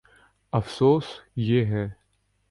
[0.51, 1.03] افسوس،
[1.35, 1.87] یہ ہے۔